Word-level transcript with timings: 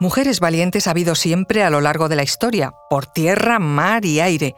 Mujeres 0.00 0.38
valientes 0.38 0.86
ha 0.86 0.92
habido 0.92 1.16
siempre 1.16 1.64
a 1.64 1.70
lo 1.70 1.80
largo 1.80 2.08
de 2.08 2.14
la 2.14 2.22
historia, 2.22 2.72
por 2.88 3.06
tierra, 3.06 3.58
mar 3.58 4.04
y 4.04 4.20
aire. 4.20 4.54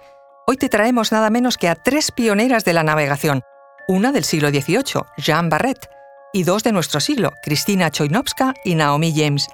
Hoy 0.47 0.59
te 0.59 0.69
traemos 0.69 1.13
nada 1.13 1.31
menos 1.31 1.57
que 1.57 1.69
a 1.71 1.77
tres 1.77 2.13
pioneras 2.13 2.67
de 2.67 2.75
la 2.75 2.83
navegación, 2.83 3.41
una 3.89 4.13
del 4.13 4.25
siglo 4.25 4.51
XVIII, 4.51 5.03
Jeanne 5.17 5.49
Barrett, 5.49 5.89
y 6.35 6.43
dos 6.43 6.63
de 6.63 6.73
nuestro 6.73 7.01
siglo, 7.01 7.33
Cristina 7.43 7.91
Choinovska 7.91 8.53
y 8.67 8.75
Naomi 8.75 9.15
James. 9.17 9.49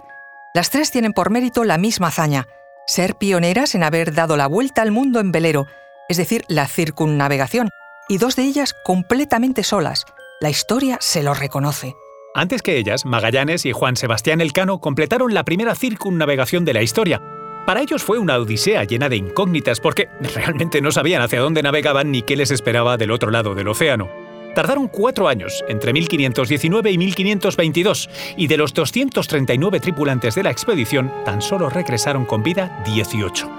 Las 0.55 0.71
tres 0.71 0.91
tienen 0.91 1.13
por 1.13 1.31
mérito 1.31 1.63
la 1.63 1.79
misma 1.79 2.09
hazaña, 2.09 2.49
ser 2.89 3.15
pioneras 3.15 3.77
en 3.77 3.85
haber 3.85 4.13
dado 4.13 4.37
la 4.37 4.49
vuelta 4.49 4.83
al 4.83 4.91
mundo 4.91 5.21
en 5.21 5.31
velero, 5.31 5.67
es 6.09 6.17
decir, 6.17 6.45
la 6.49 6.67
circunnavegación, 6.67 7.71
y 8.09 8.19
dos 8.19 8.35
de 8.35 8.43
ellas 8.43 8.75
completamente 8.85 9.63
solas. 9.63 10.05
La 10.41 10.51
historia 10.51 10.99
se 11.01 11.23
lo 11.23 11.33
reconoce. 11.33 11.95
Antes 12.37 12.61
que 12.61 12.77
ellas, 12.77 13.07
Magallanes 13.07 13.65
y 13.65 13.73
Juan 13.73 13.97
Sebastián 13.97 14.43
Elcano 14.43 14.79
completaron 14.79 15.33
la 15.33 15.43
primera 15.43 15.75
circunnavegación 15.75 16.67
de 16.67 16.75
la 16.75 16.83
historia. 16.83 17.23
Para 17.65 17.81
ellos 17.81 18.03
fue 18.03 18.19
una 18.19 18.37
odisea 18.37 18.85
llena 18.85 19.09
de 19.09 19.17
incógnitas 19.17 19.81
porque 19.81 20.11
realmente 20.35 20.83
no 20.83 20.93
sabían 20.93 21.23
hacia 21.23 21.41
dónde 21.41 21.63
navegaban 21.63 22.11
ni 22.11 22.21
qué 22.21 22.37
les 22.37 22.51
esperaba 22.51 22.99
del 22.99 23.11
otro 23.11 23.31
lado 23.31 23.55
del 23.55 23.69
océano. 23.69 24.11
Tardaron 24.55 24.89
cuatro 24.89 25.29
años, 25.29 25.65
entre 25.67 25.95
1519 25.95 26.91
y 26.91 26.99
1522, 26.99 28.11
y 28.37 28.49
de 28.49 28.57
los 28.59 28.75
239 28.75 29.81
tripulantes 29.81 30.35
de 30.35 30.43
la 30.43 30.51
expedición, 30.51 31.11
tan 31.25 31.41
solo 31.41 31.71
regresaron 31.71 32.27
con 32.27 32.43
vida 32.43 32.83
18. 32.85 33.51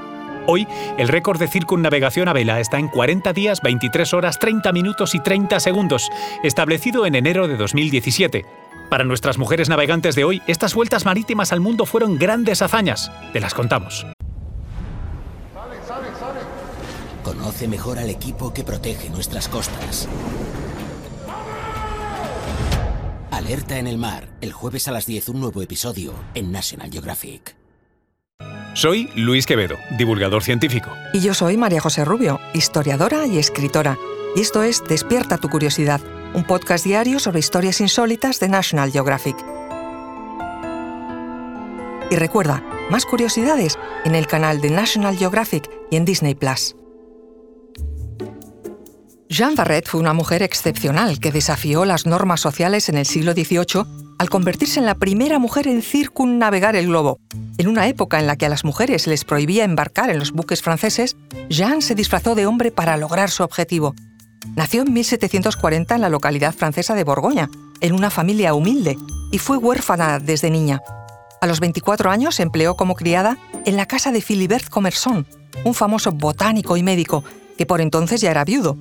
Hoy, 0.46 0.68
el 1.00 1.08
récord 1.08 1.40
de 1.40 1.48
circunnavegación 1.48 2.28
a 2.28 2.34
vela 2.34 2.60
está 2.60 2.78
en 2.78 2.90
40 2.90 3.34
días, 3.34 3.60
23 3.62 4.14
horas, 4.14 4.38
30 4.38 4.72
minutos 4.72 5.16
y 5.16 5.20
30 5.20 5.60
segundos, 5.60 6.10
establecido 6.44 7.08
en 7.08 7.16
enero 7.16 7.48
de 7.48 7.58
2017. 7.58 8.67
Para 8.90 9.04
nuestras 9.04 9.38
mujeres 9.38 9.68
navegantes 9.68 10.16
de 10.16 10.24
hoy, 10.24 10.42
estas 10.48 10.74
vueltas 10.74 11.06
marítimas 11.06 11.52
al 11.52 11.60
mundo 11.60 11.86
fueron 11.86 12.18
grandes 12.18 12.62
hazañas. 12.62 13.12
Te 13.34 13.42
las 13.42 13.54
contamos. 13.54 14.06
Conoce 17.24 17.68
mejor 17.68 18.00
al 18.00 18.10
equipo 18.10 18.54
que 18.54 18.64
protege 18.64 19.10
nuestras 19.10 19.50
costas. 19.50 20.08
Alerta 23.32 23.78
en 23.78 23.88
el 23.88 23.98
mar, 23.98 24.30
el 24.40 24.54
jueves 24.54 24.88
a 24.88 24.92
las 24.92 25.06
10 25.06 25.30
un 25.30 25.42
nuevo 25.42 25.62
episodio 25.62 26.14
en 26.34 26.52
National 26.54 26.90
Geographic. 26.90 27.56
Soy 28.74 29.10
Luis 29.16 29.46
Quevedo, 29.46 29.76
divulgador 29.98 30.44
científico. 30.44 30.90
Y 31.14 31.20
yo 31.20 31.34
soy 31.34 31.58
María 31.58 31.82
José 31.82 32.06
Rubio, 32.06 32.40
historiadora 32.54 33.26
y 33.26 33.38
escritora. 33.38 33.98
Y 34.36 34.42
esto 34.42 34.64
es 34.64 34.84
Despierta 34.88 35.38
tu 35.38 35.50
curiosidad 35.50 36.00
un 36.34 36.44
podcast 36.44 36.86
diario 36.86 37.20
sobre 37.20 37.40
historias 37.40 37.82
insólitas 37.82 38.40
de 38.40 38.50
National 38.50 38.92
Geographic. 38.92 39.36
Y 42.10 42.16
recuerda, 42.16 42.64
más 42.90 43.06
curiosidades 43.06 43.78
en 44.06 44.16
el 44.16 44.28
canal 44.28 44.62
de 44.62 44.70
National 44.70 45.18
Geographic 45.18 45.70
y 45.92 45.98
en 45.98 46.06
Disney 46.06 46.36
Plus. 46.36 46.76
Jeanne 49.30 49.56
Barrett 49.56 49.88
fue 49.88 50.00
una 50.00 50.14
mujer 50.14 50.42
excepcional 50.42 51.20
que 51.20 51.32
desafió 51.32 51.84
las 51.84 52.06
normas 52.06 52.40
sociales 52.40 52.88
en 52.88 52.98
el 52.98 53.06
siglo 53.06 53.34
XVIII 53.34 53.84
al 54.20 54.30
convertirse 54.30 54.80
en 54.80 54.86
la 54.86 54.96
primera 54.96 55.38
mujer 55.38 55.68
en 55.68 55.82
circunnavegar 55.82 56.76
el 56.76 56.88
globo. 56.88 57.20
En 57.58 57.68
una 57.68 57.88
época 57.88 58.20
en 58.20 58.28
la 58.28 58.38
que 58.38 58.46
a 58.46 58.50
las 58.50 58.64
mujeres 58.64 59.06
les 59.06 59.26
prohibía 59.26 59.66
embarcar 59.66 60.10
en 60.10 60.20
los 60.20 60.32
buques 60.32 60.62
franceses, 60.62 61.18
Jeanne 61.50 61.82
se 61.82 61.94
disfrazó 61.94 62.36
de 62.36 62.46
hombre 62.46 62.72
para 62.72 62.98
lograr 62.98 63.30
su 63.30 63.44
objetivo 63.44 63.94
Nació 64.56 64.82
en 64.82 64.94
1740 64.94 65.96
en 65.96 66.02
la 66.02 66.10
localidad 66.10 66.54
francesa 66.54 66.96
de 66.96 67.04
Borgoña, 67.04 67.50
en 67.82 67.94
una 67.94 68.10
familia 68.10 68.54
humilde, 68.54 68.98
y 69.32 69.38
fue 69.38 69.58
huérfana 69.58 70.20
desde 70.20 70.50
niña. 70.50 70.82
A 71.42 71.48
los 71.48 71.60
24 71.60 72.10
años 72.10 72.36
se 72.36 72.44
empleó 72.44 72.76
como 72.76 72.96
criada 72.96 73.38
en 73.66 73.78
la 73.78 73.86
casa 73.86 74.12
de 74.12 74.22
Philibert 74.22 74.70
Commerson, 74.70 75.28
un 75.64 75.74
famoso 75.74 76.12
botánico 76.12 76.78
y 76.78 76.84
médico, 76.84 77.24
que 77.58 77.66
por 77.66 77.82
entonces 77.82 78.22
ya 78.22 78.32
era 78.32 78.46
viudo. 78.46 78.78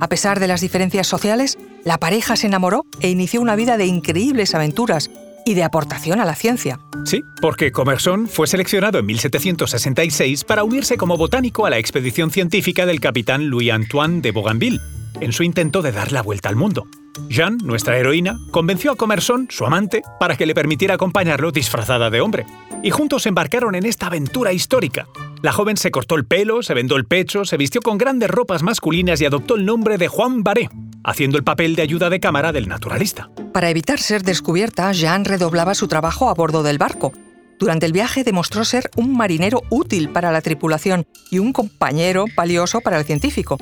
A 0.00 0.08
pesar 0.08 0.40
de 0.40 0.48
las 0.48 0.60
diferencias 0.60 1.06
sociales, 1.06 1.58
la 1.84 1.98
pareja 1.98 2.36
se 2.36 2.46
enamoró 2.46 2.84
e 3.00 3.10
inició 3.10 3.40
una 3.40 3.56
vida 3.56 3.76
de 3.76 3.86
increíbles 3.86 4.54
aventuras 4.54 5.10
y 5.46 5.54
de 5.54 5.64
aportación 5.64 6.20
a 6.20 6.24
la 6.24 6.34
ciencia. 6.34 6.78
Sí, 7.04 7.22
porque 7.40 7.72
Commerson 7.72 8.28
fue 8.28 8.46
seleccionado 8.46 8.98
en 8.98 9.06
1766 9.06 10.44
para 10.44 10.64
unirse 10.64 10.96
como 10.96 11.16
botánico 11.16 11.64
a 11.64 11.70
la 11.70 11.78
expedición 11.78 12.30
científica 12.30 12.84
del 12.84 13.00
capitán 13.00 13.48
Louis-Antoine 13.48 14.20
de 14.20 14.32
Bougainville 14.32 14.80
en 15.20 15.32
su 15.32 15.42
intento 15.42 15.82
de 15.82 15.92
dar 15.92 16.12
la 16.12 16.22
vuelta 16.22 16.48
al 16.48 16.56
mundo. 16.56 16.86
Jeanne, 17.28 17.58
nuestra 17.62 17.98
heroína, 17.98 18.38
convenció 18.50 18.92
a 18.92 18.96
Commerson, 18.96 19.48
su 19.50 19.64
amante, 19.66 20.02
para 20.18 20.36
que 20.36 20.46
le 20.46 20.54
permitiera 20.54 20.94
acompañarlo 20.94 21.52
disfrazada 21.52 22.10
de 22.10 22.20
hombre. 22.20 22.46
Y 22.82 22.90
juntos 22.90 23.26
embarcaron 23.26 23.74
en 23.74 23.84
esta 23.84 24.06
aventura 24.06 24.52
histórica. 24.52 25.06
La 25.42 25.52
joven 25.52 25.76
se 25.76 25.90
cortó 25.90 26.16
el 26.16 26.24
pelo, 26.24 26.62
se 26.62 26.74
vendó 26.74 26.96
el 26.96 27.06
pecho, 27.06 27.44
se 27.44 27.56
vistió 27.56 27.80
con 27.80 27.98
grandes 27.98 28.30
ropas 28.30 28.62
masculinas 28.62 29.20
y 29.20 29.26
adoptó 29.26 29.56
el 29.56 29.66
nombre 29.66 29.98
de 29.98 30.08
Juan 30.08 30.42
Baré, 30.42 30.68
haciendo 31.04 31.38
el 31.38 31.44
papel 31.44 31.76
de 31.76 31.82
ayuda 31.82 32.10
de 32.10 32.20
cámara 32.20 32.52
del 32.52 32.68
naturalista. 32.68 33.30
Para 33.52 33.70
evitar 33.70 33.98
ser 33.98 34.22
descubierta, 34.22 34.92
Jeanne 34.92 35.24
redoblaba 35.24 35.74
su 35.74 35.88
trabajo 35.88 36.30
a 36.30 36.34
bordo 36.34 36.62
del 36.62 36.78
barco. 36.78 37.12
Durante 37.58 37.84
el 37.84 37.92
viaje 37.92 38.24
demostró 38.24 38.64
ser 38.64 38.90
un 38.96 39.14
marinero 39.16 39.62
útil 39.68 40.08
para 40.10 40.32
la 40.32 40.40
tripulación 40.40 41.06
y 41.30 41.38
un 41.38 41.52
compañero 41.52 42.24
valioso 42.34 42.80
para 42.80 42.98
el 42.98 43.04
científico 43.04 43.58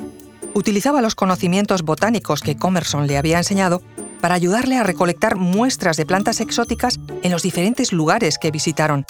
utilizaba 0.58 1.00
los 1.00 1.14
conocimientos 1.14 1.82
botánicos 1.82 2.40
que 2.40 2.56
Commerson 2.56 3.06
le 3.06 3.16
había 3.16 3.38
enseñado 3.38 3.80
para 4.20 4.34
ayudarle 4.34 4.76
a 4.76 4.82
recolectar 4.82 5.36
muestras 5.36 5.96
de 5.96 6.04
plantas 6.04 6.40
exóticas 6.40 6.98
en 7.22 7.30
los 7.30 7.42
diferentes 7.42 7.92
lugares 7.92 8.38
que 8.38 8.50
visitaron. 8.50 9.06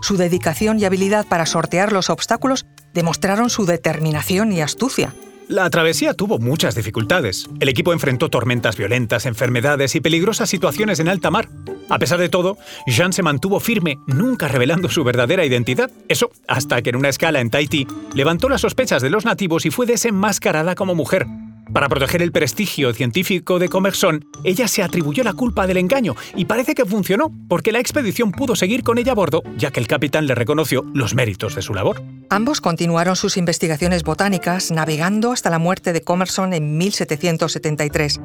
Su 0.00 0.16
dedicación 0.16 0.78
y 0.78 0.84
habilidad 0.84 1.26
para 1.26 1.46
sortear 1.46 1.92
los 1.92 2.10
obstáculos 2.10 2.66
demostraron 2.92 3.50
su 3.50 3.66
determinación 3.66 4.52
y 4.52 4.60
astucia. 4.60 5.14
La 5.48 5.68
travesía 5.68 6.14
tuvo 6.14 6.38
muchas 6.38 6.74
dificultades. 6.74 7.48
El 7.60 7.68
equipo 7.68 7.92
enfrentó 7.92 8.30
tormentas 8.30 8.76
violentas, 8.76 9.26
enfermedades 9.26 9.94
y 9.94 10.00
peligrosas 10.00 10.48
situaciones 10.48 11.00
en 11.00 11.08
alta 11.08 11.30
mar. 11.30 11.48
A 11.88 11.98
pesar 11.98 12.18
de 12.18 12.28
todo, 12.28 12.56
Jean 12.86 13.12
se 13.12 13.22
mantuvo 13.22 13.60
firme, 13.60 13.98
nunca 14.06 14.48
revelando 14.48 14.88
su 14.88 15.04
verdadera 15.04 15.44
identidad. 15.44 15.90
Eso 16.08 16.30
hasta 16.48 16.82
que 16.82 16.90
en 16.90 16.96
una 16.96 17.08
escala 17.08 17.40
en 17.40 17.50
Tahití 17.50 17.86
levantó 18.14 18.48
las 18.48 18.62
sospechas 18.62 19.02
de 19.02 19.10
los 19.10 19.24
nativos 19.24 19.66
y 19.66 19.70
fue 19.70 19.86
desenmascarada 19.86 20.74
como 20.74 20.94
mujer. 20.94 21.26
Para 21.72 21.88
proteger 21.88 22.22
el 22.22 22.30
prestigio 22.30 22.92
científico 22.92 23.58
de 23.58 23.68
Commerson, 23.68 24.24
ella 24.44 24.68
se 24.68 24.82
atribuyó 24.82 25.24
la 25.24 25.32
culpa 25.32 25.66
del 25.66 25.78
engaño 25.78 26.14
y 26.36 26.44
parece 26.44 26.74
que 26.74 26.84
funcionó, 26.84 27.32
porque 27.48 27.72
la 27.72 27.80
expedición 27.80 28.32
pudo 28.32 28.54
seguir 28.54 28.82
con 28.82 28.98
ella 28.98 29.12
a 29.12 29.14
bordo, 29.14 29.42
ya 29.56 29.70
que 29.70 29.80
el 29.80 29.86
capitán 29.86 30.26
le 30.26 30.34
reconoció 30.34 30.84
los 30.94 31.14
méritos 31.14 31.54
de 31.54 31.62
su 31.62 31.74
labor. 31.74 32.02
Ambos 32.30 32.60
continuaron 32.60 33.16
sus 33.16 33.36
investigaciones 33.36 34.04
botánicas 34.04 34.70
navegando 34.70 35.32
hasta 35.32 35.50
la 35.50 35.58
muerte 35.58 35.92
de 35.92 36.02
Commerson 36.02 36.52
en 36.52 36.76
1773. 36.76 38.20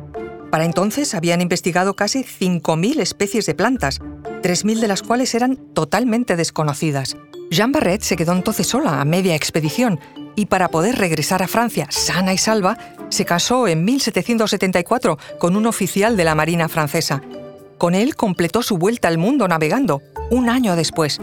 Para 0.51 0.65
entonces 0.65 1.13
habían 1.13 1.41
investigado 1.41 1.95
casi 1.95 2.23
5.000 2.23 2.99
especies 2.99 3.45
de 3.45 3.53
plantas, 3.53 3.99
3.000 3.99 4.79
de 4.79 4.87
las 4.87 5.03
cuales 5.03 5.35
eran 5.35 5.57
totalmente 5.73 6.35
desconocidas. 6.35 7.17
Jean 7.51 7.71
Barret 7.71 8.01
se 8.01 8.15
quedó 8.15 8.33
entonces 8.33 8.67
sola 8.67 9.01
a 9.01 9.05
media 9.05 9.35
expedición 9.35 9.99
y 10.35 10.45
para 10.45 10.69
poder 10.69 10.97
regresar 10.97 11.43
a 11.43 11.47
Francia 11.47 11.87
sana 11.89 12.33
y 12.33 12.37
salva, 12.37 12.77
se 13.09 13.25
casó 13.25 13.67
en 13.67 13.83
1774 13.83 15.17
con 15.37 15.55
un 15.55 15.65
oficial 15.65 16.15
de 16.15 16.23
la 16.23 16.35
Marina 16.35 16.69
francesa. 16.69 17.21
Con 17.77 17.95
él 17.95 18.15
completó 18.15 18.61
su 18.61 18.77
vuelta 18.77 19.07
al 19.07 19.17
mundo 19.17 19.47
navegando, 19.47 20.01
un 20.31 20.49
año 20.49 20.75
después. 20.75 21.19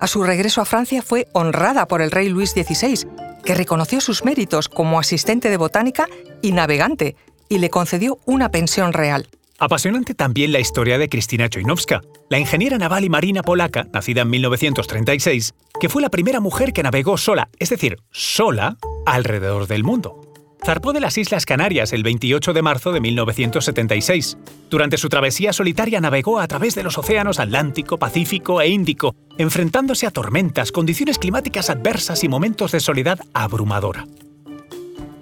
A 0.00 0.06
su 0.06 0.22
regreso 0.22 0.60
a 0.60 0.66
Francia 0.66 1.02
fue 1.02 1.28
honrada 1.32 1.86
por 1.86 2.02
el 2.02 2.10
rey 2.10 2.28
Luis 2.28 2.50
XVI, 2.50 3.06
que 3.44 3.54
reconoció 3.54 4.00
sus 4.00 4.24
méritos 4.24 4.68
como 4.68 4.98
asistente 4.98 5.50
de 5.50 5.56
botánica 5.56 6.06
y 6.42 6.52
navegante, 6.52 7.16
y 7.48 7.58
le 7.58 7.70
concedió 7.70 8.18
una 8.24 8.50
pensión 8.50 8.92
real. 8.92 9.28
Apasionante 9.58 10.14
también 10.14 10.52
la 10.52 10.58
historia 10.58 10.98
de 10.98 11.08
Cristina 11.08 11.48
Choinovska, 11.48 12.02
la 12.28 12.38
ingeniera 12.38 12.76
naval 12.76 13.04
y 13.04 13.08
marina 13.08 13.42
polaca, 13.42 13.86
nacida 13.92 14.22
en 14.22 14.30
1936, 14.30 15.54
que 15.80 15.88
fue 15.88 16.02
la 16.02 16.10
primera 16.10 16.40
mujer 16.40 16.72
que 16.72 16.82
navegó 16.82 17.16
sola, 17.16 17.48
es 17.58 17.70
decir, 17.70 17.98
sola, 18.10 18.76
alrededor 19.06 19.68
del 19.68 19.84
mundo. 19.84 20.20
Zarpó 20.64 20.92
de 20.92 21.00
las 21.00 21.18
Islas 21.18 21.46
Canarias 21.46 21.92
el 21.92 22.02
28 22.02 22.52
de 22.52 22.62
marzo 22.62 22.90
de 22.90 23.00
1976. 23.00 24.38
Durante 24.70 24.96
su 24.96 25.08
travesía 25.08 25.52
solitaria 25.52 26.00
navegó 26.00 26.40
a 26.40 26.48
través 26.48 26.74
de 26.74 26.82
los 26.82 26.98
océanos 26.98 27.38
Atlántico, 27.38 27.98
Pacífico 27.98 28.60
e 28.60 28.68
Índico, 28.68 29.14
enfrentándose 29.38 30.06
a 30.06 30.10
tormentas, 30.10 30.72
condiciones 30.72 31.18
climáticas 31.18 31.70
adversas 31.70 32.24
y 32.24 32.28
momentos 32.28 32.72
de 32.72 32.80
soledad 32.80 33.20
abrumadora 33.34 34.06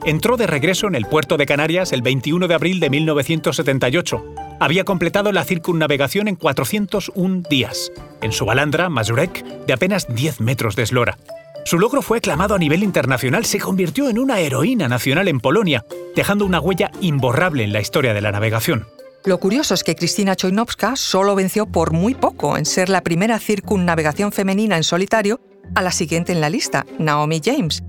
entró 0.04 0.36
de 0.36 0.46
regreso 0.46 0.86
en 0.86 0.94
el 0.94 1.06
puerto 1.06 1.36
de 1.36 1.46
Canarias 1.46 1.92
el 1.92 2.02
21 2.02 2.48
de 2.48 2.54
abril 2.54 2.80
de 2.80 2.90
1978. 2.90 4.24
Había 4.60 4.84
completado 4.84 5.32
la 5.32 5.44
circunnavegación 5.44 6.28
en 6.28 6.36
401 6.36 7.42
días, 7.48 7.92
en 8.20 8.32
su 8.32 8.44
balandra 8.44 8.88
Mazurek 8.88 9.44
de 9.66 9.72
apenas 9.72 10.06
10 10.12 10.40
metros 10.40 10.76
de 10.76 10.82
eslora. 10.84 11.18
Su 11.64 11.78
logro 11.78 12.02
fue 12.02 12.18
aclamado 12.18 12.54
a 12.56 12.58
nivel 12.58 12.82
internacional, 12.82 13.44
se 13.44 13.60
convirtió 13.60 14.08
en 14.08 14.18
una 14.18 14.40
heroína 14.40 14.88
nacional 14.88 15.28
en 15.28 15.38
Polonia, 15.38 15.84
dejando 16.16 16.44
una 16.44 16.60
huella 16.60 16.90
imborrable 17.00 17.62
en 17.62 17.72
la 17.72 17.80
historia 17.80 18.14
de 18.14 18.20
la 18.20 18.32
navegación. 18.32 18.86
Lo 19.24 19.38
curioso 19.38 19.74
es 19.74 19.84
que 19.84 19.94
Cristina 19.94 20.34
Choinovska 20.34 20.96
solo 20.96 21.36
venció 21.36 21.66
por 21.66 21.92
muy 21.92 22.14
poco 22.14 22.56
en 22.56 22.66
ser 22.66 22.88
la 22.88 23.02
primera 23.02 23.38
circunnavegación 23.38 24.32
femenina 24.32 24.76
en 24.76 24.82
solitario 24.82 25.40
a 25.76 25.82
la 25.82 25.92
siguiente 25.92 26.32
en 26.32 26.40
la 26.40 26.50
lista, 26.50 26.84
Naomi 26.98 27.40
James. 27.42 27.84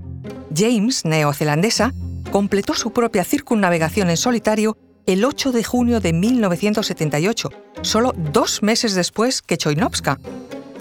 James, 0.54 1.04
neozelandesa, 1.04 1.92
completó 2.34 2.74
su 2.74 2.92
propia 2.92 3.22
circunnavegación 3.22 4.10
en 4.10 4.16
solitario 4.16 4.76
el 5.06 5.24
8 5.24 5.52
de 5.52 5.62
junio 5.62 6.00
de 6.00 6.12
1978, 6.12 7.48
solo 7.82 8.12
dos 8.32 8.60
meses 8.60 8.96
después 8.96 9.40
que 9.40 9.56
Choinovska. 9.56 10.18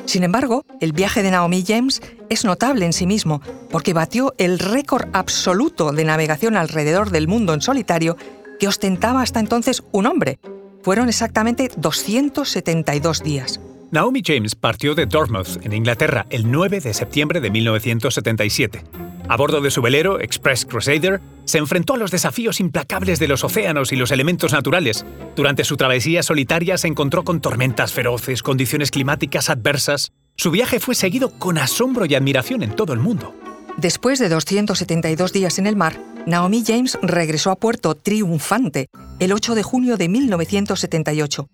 Sin 0.05 0.23
embargo, 0.23 0.65
el 0.81 0.93
viaje 0.93 1.21
de 1.21 1.29
Naomi 1.29 1.63
James 1.63 2.01
es 2.31 2.43
notable 2.43 2.87
en 2.87 2.91
sí 2.93 3.05
mismo, 3.05 3.39
porque 3.69 3.93
batió 3.93 4.33
el 4.39 4.57
récord 4.57 5.09
absoluto 5.13 5.91
de 5.91 6.03
navegación 6.05 6.57
alrededor 6.57 7.11
del 7.11 7.27
mundo 7.27 7.53
en 7.53 7.61
solitario 7.61 8.17
que 8.59 8.67
ostentaba 8.67 9.21
hasta 9.21 9.39
entonces 9.39 9.83
un 9.91 10.07
hombre. 10.07 10.39
Fueron 10.81 11.07
exactamente 11.07 11.69
272 11.77 13.21
días. 13.21 13.59
Naomi 13.91 14.23
James 14.25 14.55
partió 14.55 14.95
de 14.95 15.05
Dartmouth, 15.05 15.63
en 15.63 15.73
Inglaterra, 15.73 16.25
el 16.31 16.49
9 16.49 16.79
de 16.79 16.95
septiembre 16.95 17.41
de 17.41 17.51
1977. 17.51 19.02
A 19.29 19.37
bordo 19.37 19.61
de 19.61 19.71
su 19.71 19.81
velero, 19.81 20.19
Express 20.19 20.65
Crusader, 20.65 21.21
se 21.45 21.57
enfrentó 21.57 21.93
a 21.93 21.97
los 21.97 22.11
desafíos 22.11 22.59
implacables 22.59 23.19
de 23.19 23.27
los 23.27 23.43
océanos 23.43 23.91
y 23.91 23.95
los 23.95 24.11
elementos 24.11 24.51
naturales. 24.51 25.05
Durante 25.35 25.63
su 25.63 25.77
travesía 25.77 26.23
solitaria 26.23 26.77
se 26.77 26.87
encontró 26.87 27.23
con 27.23 27.39
tormentas 27.39 27.93
feroces, 27.93 28.43
condiciones 28.43 28.91
climáticas 28.91 29.49
adversas. 29.49 30.11
Su 30.35 30.51
viaje 30.51 30.79
fue 30.79 30.95
seguido 30.95 31.29
con 31.39 31.57
asombro 31.57 32.05
y 32.05 32.15
admiración 32.15 32.63
en 32.63 32.75
todo 32.75 32.93
el 32.93 32.99
mundo. 32.99 33.33
Después 33.77 34.19
de 34.19 34.29
272 34.29 35.33
días 35.33 35.57
en 35.57 35.67
el 35.67 35.75
mar, 35.75 35.99
Naomi 36.27 36.63
James 36.65 36.97
regresó 37.01 37.49
a 37.51 37.55
puerto 37.55 37.95
triunfante 37.95 38.87
el 39.19 39.31
8 39.33 39.55
de 39.55 39.63
junio 39.63 39.97
de 39.97 40.09
1978. 40.09 41.47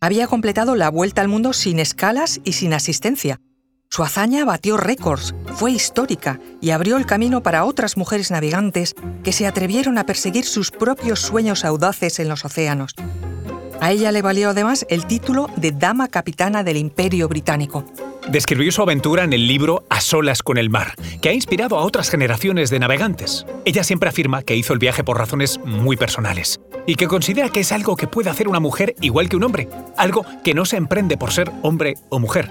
Había 0.00 0.26
completado 0.26 0.74
la 0.74 0.90
vuelta 0.90 1.22
al 1.22 1.28
mundo 1.28 1.52
sin 1.52 1.78
escalas 1.78 2.40
y 2.44 2.52
sin 2.52 2.72
asistencia, 2.72 3.40
su 3.88 4.02
hazaña 4.02 4.44
batió 4.44 4.76
récords, 4.76 5.34
fue 5.54 5.72
histórica 5.72 6.38
y 6.60 6.70
abrió 6.70 6.96
el 6.96 7.06
camino 7.06 7.42
para 7.42 7.64
otras 7.64 7.96
mujeres 7.96 8.30
navegantes 8.30 8.94
que 9.24 9.32
se 9.32 9.46
atrevieron 9.46 9.98
a 9.98 10.04
perseguir 10.04 10.44
sus 10.44 10.70
propios 10.70 11.20
sueños 11.20 11.64
audaces 11.64 12.18
en 12.18 12.28
los 12.28 12.44
océanos. 12.44 12.94
A 13.80 13.92
ella 13.92 14.12
le 14.12 14.22
valió 14.22 14.50
además 14.50 14.86
el 14.88 15.06
título 15.06 15.50
de 15.56 15.72
Dama 15.72 16.08
Capitana 16.08 16.62
del 16.62 16.78
Imperio 16.78 17.28
Británico. 17.28 17.84
Describió 18.28 18.72
su 18.72 18.82
aventura 18.82 19.22
en 19.22 19.32
el 19.32 19.46
libro 19.46 19.84
A 19.88 20.00
solas 20.00 20.42
con 20.42 20.58
el 20.58 20.70
mar, 20.70 20.94
que 21.20 21.28
ha 21.28 21.32
inspirado 21.32 21.78
a 21.78 21.84
otras 21.84 22.10
generaciones 22.10 22.70
de 22.70 22.80
navegantes. 22.80 23.46
Ella 23.64 23.84
siempre 23.84 24.08
afirma 24.08 24.42
que 24.42 24.56
hizo 24.56 24.72
el 24.72 24.78
viaje 24.78 25.04
por 25.04 25.18
razones 25.18 25.60
muy 25.64 25.96
personales 25.96 26.60
y 26.86 26.96
que 26.96 27.06
considera 27.06 27.50
que 27.50 27.60
es 27.60 27.70
algo 27.70 27.96
que 27.96 28.08
puede 28.08 28.30
hacer 28.30 28.48
una 28.48 28.60
mujer 28.60 28.94
igual 29.00 29.28
que 29.28 29.36
un 29.36 29.44
hombre, 29.44 29.68
algo 29.96 30.24
que 30.42 30.54
no 30.54 30.64
se 30.64 30.76
emprende 30.76 31.16
por 31.16 31.32
ser 31.32 31.52
hombre 31.62 31.94
o 32.08 32.18
mujer, 32.18 32.50